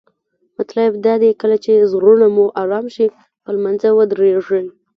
[0.57, 3.05] مطلب یې دا دی کله چې زړونه مو آرام شي
[3.43, 4.61] پر لمانځه ودریږئ.